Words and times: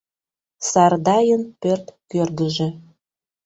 Сардайын 0.69 1.43
пӧрт 1.61 1.85
кӧргыжӧ. 2.11 2.67